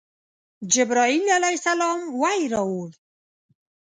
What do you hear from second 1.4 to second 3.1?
السلام وحی راوړ.